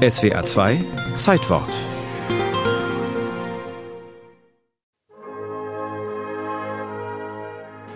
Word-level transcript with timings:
SWA 0.00 0.42
2 0.42 0.82
Zeitwort 1.18 1.68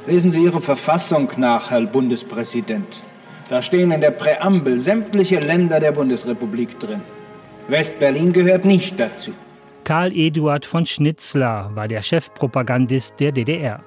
Lesen 0.07 0.31
Sie 0.31 0.45
Ihre 0.45 0.61
Verfassung 0.61 1.31
nach, 1.39 1.71
Herr 1.71 1.87
Bundespräsident. 1.87 3.01
Da 3.49 3.63
stehen 3.63 3.91
in 3.91 4.03
der 4.03 4.11
Präambel 4.11 4.81
sämtliche 4.81 5.41
Länder 5.41 5.81
der 5.81 5.93
Bundesrepublik 5.93 6.79
drin. 6.79 7.01
West-Berlin 7.69 8.35
gehört 8.35 8.67
nicht 8.67 9.01
dazu. 9.01 9.31
Karl 9.85 10.13
Eduard 10.15 10.67
von 10.67 10.85
Schnitzler 10.85 11.71
war 11.75 11.89
der 11.89 12.03
Chefpropagandist 12.03 13.19
der 13.19 13.33
DDR. 13.33 13.83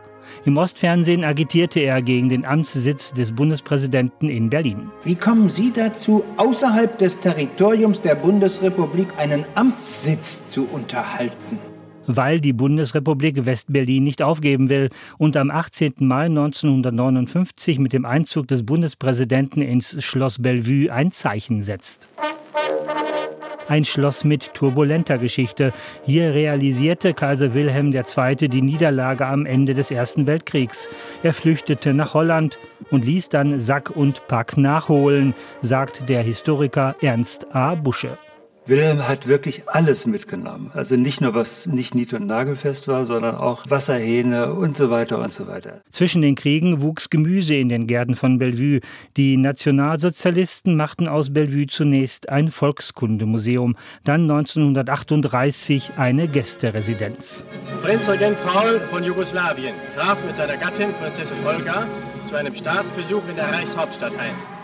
Im 0.46 0.57
Ostfernsehen 0.57 1.23
agitierte 1.23 1.80
er 1.80 2.02
gegen 2.02 2.30
den 2.30 2.46
Amtssitz 2.46 3.14
des 3.14 3.32
Bundespräsidenten 3.32 4.30
in 4.30 4.50
Berlin. 4.50 4.89
Wie 5.04 5.16
kommen 5.16 5.50
Sie 5.50 5.71
dazu, 5.71 6.23
außerhalb 6.38 6.98
des 6.98 7.20
Territoriums 7.20 8.02
der 8.02 8.16
Bundesrepublik 8.16 9.07
einen 9.18 9.46
Amtssitz 9.55 10.46
zu 10.47 10.66
unterhalten? 10.66 11.60
weil 12.07 12.39
die 12.39 12.54
Bundesrepublik 12.54 13.46
Westberlin 13.46 14.04
nicht 14.04 14.21
aufgeben 14.21 14.69
will 14.69 14.89
und 15.18 15.38
am 15.38 15.52
18. 15.52 15.96
Mai 16.00 16.25
1959 16.25 17.80
mit 17.80 17.94
dem 17.94 18.05
Einzug 18.05 18.47
des 18.47 18.66
Bundespräsidenten 18.66 19.61
ins 19.61 20.04
Schloss 20.04 20.41
Bellevue 20.41 20.91
ein 20.91 21.11
Zeichen 21.11 21.61
setzt. 21.61 22.07
Ein 23.68 23.84
Schloss 23.84 24.24
mit 24.24 24.54
turbulenter 24.54 25.18
Geschichte. 25.18 25.74
Hier 26.06 26.34
realisierte 26.34 27.14
Kaiser 27.14 27.54
Wilhelm 27.54 27.94
II. 27.94 28.36
die 28.48 28.62
Niederlage 28.62 29.25
am 29.25 29.46
Ende 29.46 29.74
des 29.74 29.92
Ersten 29.92 30.25
Weltkriegs. 30.25 30.88
Er 31.24 31.34
flüchtete 31.34 31.94
nach 31.94 32.14
Holland 32.14 32.59
und 32.92 33.03
ließ 33.03 33.30
dann 33.30 33.59
Sack 33.59 33.89
und 33.89 34.25
Pack 34.28 34.58
nachholen, 34.58 35.34
sagt 35.61 36.08
der 36.08 36.22
Historiker 36.22 36.95
Ernst 37.02 37.53
A. 37.53 37.75
Busche. 37.75 38.17
Wilhelm 38.67 39.08
hat 39.08 39.28
wirklich 39.28 39.70
alles 39.70 40.06
mitgenommen. 40.06 40.72
Also 40.73 40.98
nicht 40.98 41.22
nur, 41.22 41.33
was 41.33 41.67
nicht 41.67 41.95
nied- 41.95 42.14
und 42.14 42.28
nagelfest 42.28 42.89
war, 42.89 43.05
sondern 43.05 43.36
auch 43.36 43.64
Wasserhähne 43.69 44.53
und 44.53 44.75
so 44.75 44.89
weiter 44.89 45.19
und 45.19 45.31
so 45.31 45.47
weiter. 45.47 45.81
Zwischen 45.91 46.22
den 46.22 46.36
Kriegen 46.36 46.81
wuchs 46.81 47.09
Gemüse 47.09 47.56
in 47.56 47.69
den 47.69 47.88
Gärten 47.88 48.16
von 48.16 48.39
Bellevue. 48.39 48.81
Die 49.16 49.38
Nationalsozialisten 49.38 50.75
machten 50.75 51.08
aus 51.08 51.33
Bellevue 51.33 51.67
zunächst 51.67 52.28
ein 52.28 52.52
Volkskundemuseum, 52.52 53.78
dann 54.03 54.30
1938 54.30 55.91
eine 55.95 56.28
Gästeresidenz. 56.28 57.45
Prinzregent 57.81 58.38
Paul 58.45 58.81
von 58.91 59.03
Jugoslawien 59.03 59.75
traf 59.95 60.17
mit 60.25 60.36
seiner 60.36 60.58
Gattin 60.58 60.89
Prinzessin 61.02 61.38
Olga 61.45 61.88
zu 62.28 62.36
einem 62.36 62.53
Staatsbesuch 62.53 63.23
in 63.30 63.36
der 63.38 63.50
Reichshauptstadt 63.52 64.11
ein. 64.19 64.56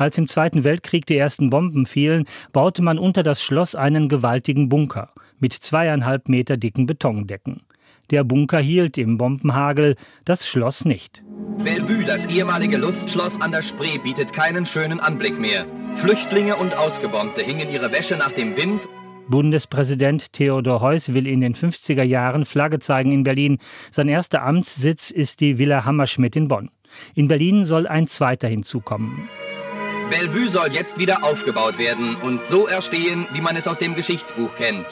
Als 0.00 0.16
im 0.16 0.28
Zweiten 0.28 0.64
Weltkrieg 0.64 1.04
die 1.04 1.18
ersten 1.18 1.50
Bomben 1.50 1.84
fielen, 1.84 2.24
baute 2.54 2.80
man 2.80 2.98
unter 2.98 3.22
das 3.22 3.42
Schloss 3.42 3.74
einen 3.74 4.08
gewaltigen 4.08 4.70
Bunker 4.70 5.10
mit 5.40 5.52
zweieinhalb 5.52 6.26
Meter 6.26 6.56
dicken 6.56 6.86
Betondecken. 6.86 7.60
Der 8.08 8.24
Bunker 8.24 8.60
hielt 8.60 8.96
im 8.96 9.18
Bombenhagel, 9.18 9.96
das 10.24 10.48
Schloss 10.48 10.86
nicht. 10.86 11.22
Bellevue, 11.62 12.06
das 12.06 12.24
ehemalige 12.24 12.78
Lustschloss 12.78 13.38
an 13.42 13.52
der 13.52 13.60
Spree, 13.60 13.98
bietet 13.98 14.32
keinen 14.32 14.64
schönen 14.64 15.00
Anblick 15.00 15.38
mehr. 15.38 15.66
Flüchtlinge 15.96 16.56
und 16.56 16.78
Ausgebombte 16.78 17.42
hingen 17.42 17.68
ihre 17.68 17.92
Wäsche 17.92 18.16
nach 18.16 18.32
dem 18.32 18.56
Wind 18.56 18.80
Bundespräsident 19.28 20.32
Theodor 20.32 20.80
Heuss 20.80 21.12
will 21.12 21.26
in 21.26 21.42
den 21.42 21.54
50er 21.54 22.04
Jahren 22.04 22.46
Flagge 22.46 22.78
zeigen 22.78 23.12
in 23.12 23.22
Berlin. 23.22 23.58
Sein 23.90 24.08
erster 24.08 24.44
Amtssitz 24.44 25.10
ist 25.10 25.40
die 25.40 25.58
Villa 25.58 25.84
Hammerschmidt 25.84 26.36
in 26.36 26.48
Bonn. 26.48 26.70
In 27.14 27.28
Berlin 27.28 27.66
soll 27.66 27.86
ein 27.86 28.06
zweiter 28.06 28.48
hinzukommen. 28.48 29.28
Bellevue 30.10 30.48
soll 30.48 30.72
jetzt 30.72 30.98
wieder 30.98 31.24
aufgebaut 31.24 31.78
werden 31.78 32.16
und 32.16 32.44
so 32.44 32.66
erstehen, 32.66 33.28
wie 33.32 33.40
man 33.40 33.56
es 33.56 33.68
aus 33.68 33.78
dem 33.78 33.94
Geschichtsbuch 33.94 34.54
kennt. 34.56 34.86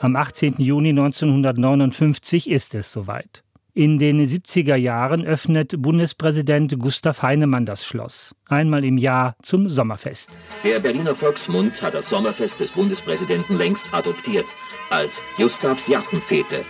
Am 0.00 0.16
18. 0.16 0.56
Juni 0.58 0.90
1959 0.90 2.50
ist 2.50 2.74
es 2.74 2.92
soweit. 2.92 3.42
In 3.72 3.98
den 3.98 4.24
70er 4.24 4.76
Jahren 4.76 5.24
öffnet 5.24 5.80
Bundespräsident 5.80 6.78
Gustav 6.78 7.22
Heinemann 7.22 7.64
das 7.64 7.84
Schloss. 7.84 8.34
Einmal 8.48 8.84
im 8.84 8.98
Jahr 8.98 9.34
zum 9.42 9.68
Sommerfest. 9.68 10.30
Der 10.62 10.78
Berliner 10.78 11.14
Volksmund 11.14 11.82
hat 11.82 11.94
das 11.94 12.10
Sommerfest 12.10 12.60
des 12.60 12.72
Bundespräsidenten 12.72 13.56
längst 13.56 13.92
adoptiert 13.92 14.46
als 14.90 15.22
Gustavs 15.36 15.88
Jachtenfete. 15.88 16.60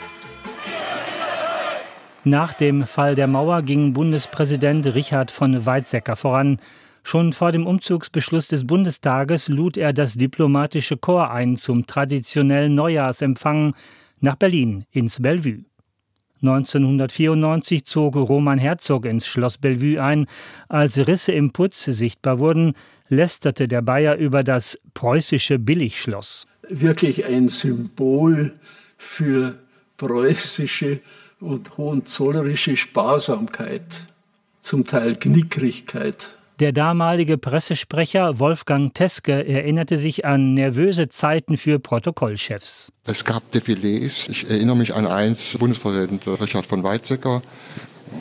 Nach 2.22 2.54
dem 2.54 2.86
Fall 2.86 3.16
der 3.16 3.26
Mauer 3.26 3.60
ging 3.62 3.92
Bundespräsident 3.92 4.86
Richard 4.94 5.30
von 5.30 5.66
Weizsäcker 5.66 6.16
voran. 6.16 6.58
Schon 7.06 7.34
vor 7.34 7.52
dem 7.52 7.66
Umzugsbeschluss 7.66 8.48
des 8.48 8.66
Bundestages 8.66 9.48
lud 9.48 9.76
er 9.76 9.92
das 9.92 10.14
diplomatische 10.14 10.96
Korps 10.96 11.30
ein 11.32 11.56
zum 11.56 11.86
traditionellen 11.86 12.74
Neujahrsempfang 12.74 13.74
nach 14.20 14.36
Berlin 14.36 14.86
ins 14.90 15.20
Bellevue. 15.20 15.64
1994 16.40 17.84
zog 17.84 18.16
Roman 18.16 18.58
Herzog 18.58 19.04
ins 19.04 19.26
Schloss 19.26 19.58
Bellevue 19.58 20.02
ein. 20.02 20.26
Als 20.68 20.96
Risse 21.06 21.32
im 21.32 21.52
Putz 21.52 21.84
sichtbar 21.84 22.38
wurden, 22.38 22.72
lästerte 23.08 23.68
der 23.68 23.82
Bayer 23.82 24.16
über 24.16 24.42
das 24.42 24.80
preußische 24.94 25.58
Billigschloss. 25.58 26.46
Wirklich 26.70 27.26
ein 27.26 27.48
Symbol 27.48 28.54
für 28.96 29.58
preußische 29.98 31.00
und 31.38 31.76
hohenzollerische 31.76 32.78
Sparsamkeit, 32.78 34.06
zum 34.60 34.86
Teil 34.86 35.16
Knickrigkeit. 35.16 36.34
Der 36.60 36.70
damalige 36.70 37.36
Pressesprecher 37.36 38.38
Wolfgang 38.38 38.94
Teske 38.94 39.44
erinnerte 39.44 39.98
sich 39.98 40.24
an 40.24 40.54
nervöse 40.54 41.08
Zeiten 41.08 41.56
für 41.56 41.80
Protokollchefs. 41.80 42.92
Es 43.04 43.24
gab 43.24 43.42
Defilés. 43.52 44.30
Ich 44.30 44.48
erinnere 44.48 44.76
mich 44.76 44.94
an 44.94 45.04
eins, 45.04 45.56
Bundespräsident 45.58 46.24
Richard 46.40 46.64
von 46.64 46.84
Weizsäcker. 46.84 47.42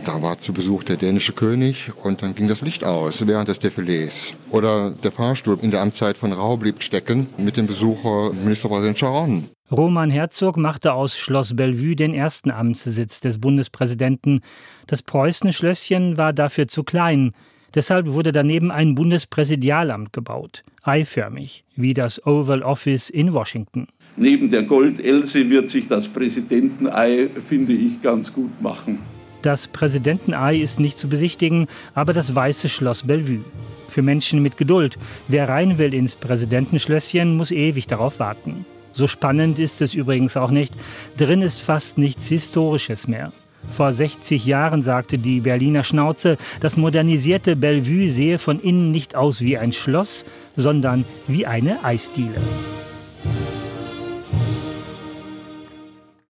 Da 0.03 0.19
war 0.23 0.39
zu 0.39 0.51
Besuch 0.51 0.83
der 0.83 0.97
dänische 0.97 1.33
König 1.33 1.91
und 2.03 2.23
dann 2.23 2.33
ging 2.33 2.47
das 2.47 2.61
Licht 2.61 2.83
aus 2.83 3.25
während 3.27 3.49
des 3.49 3.61
Defilés. 3.61 4.11
Oder 4.49 4.89
der 4.89 5.11
Fahrstuhl 5.11 5.59
in 5.61 5.69
der 5.69 5.81
Amtszeit 5.81 6.17
von 6.17 6.33
Rau 6.33 6.57
blieb 6.57 6.81
stecken 6.81 7.27
mit 7.37 7.55
dem 7.55 7.67
Besucher 7.67 8.33
Ministerpräsident 8.33 8.97
Sharon. 8.97 9.47
Roman 9.71 10.09
Herzog 10.09 10.57
machte 10.57 10.93
aus 10.93 11.15
Schloss 11.15 11.55
Bellevue 11.55 11.95
den 11.95 12.15
ersten 12.15 12.49
Amtssitz 12.49 13.19
des 13.19 13.39
Bundespräsidenten. 13.39 14.41
Das 14.87 15.03
Preußenschlösschen 15.03 16.17
war 16.17 16.33
dafür 16.33 16.67
zu 16.67 16.83
klein. 16.83 17.33
Deshalb 17.75 18.07
wurde 18.07 18.31
daneben 18.31 18.71
ein 18.71 18.95
Bundespräsidialamt 18.95 20.13
gebaut, 20.13 20.63
eiförmig, 20.83 21.63
wie 21.75 21.93
das 21.93 22.25
Oval 22.25 22.61
Office 22.61 23.09
in 23.09 23.33
Washington. 23.33 23.87
Neben 24.15 24.51
der 24.51 24.63
Goldelse 24.63 25.49
wird 25.49 25.69
sich 25.69 25.87
das 25.87 26.07
Präsidentenei, 26.07 27.29
finde 27.35 27.73
ich, 27.73 28.01
ganz 28.01 28.31
gut 28.31 28.61
machen. 28.61 28.99
Das 29.41 29.67
Präsidentenei 29.67 30.57
ist 30.57 30.79
nicht 30.79 30.99
zu 30.99 31.09
besichtigen, 31.09 31.67
aber 31.95 32.13
das 32.13 32.33
Weiße 32.33 32.69
Schloss 32.69 33.03
Bellevue. 33.03 33.43
Für 33.89 34.01
Menschen 34.01 34.41
mit 34.41 34.57
Geduld. 34.57 34.97
Wer 35.27 35.49
rein 35.49 35.77
will 35.77 35.93
ins 35.93 36.15
Präsidentenschlösschen, 36.15 37.35
muss 37.35 37.51
ewig 37.51 37.87
darauf 37.87 38.19
warten. 38.19 38.65
So 38.93 39.07
spannend 39.07 39.57
ist 39.57 39.81
es 39.81 39.95
übrigens 39.95 40.37
auch 40.37 40.51
nicht. 40.51 40.73
Drin 41.17 41.41
ist 41.41 41.61
fast 41.61 41.97
nichts 41.97 42.29
Historisches 42.29 43.07
mehr. 43.07 43.33
Vor 43.73 43.91
60 43.91 44.45
Jahren 44.45 44.83
sagte 44.83 45.17
die 45.17 45.39
Berliner 45.39 45.83
Schnauze, 45.83 46.37
das 46.59 46.77
modernisierte 46.77 47.55
Bellevue 47.55 48.07
sehe 48.07 48.37
von 48.37 48.59
innen 48.59 48.91
nicht 48.91 49.15
aus 49.15 49.41
wie 49.41 49.57
ein 49.57 49.71
Schloss, 49.71 50.25
sondern 50.55 51.05
wie 51.27 51.47
eine 51.47 51.83
Eisdiele. 51.83 52.39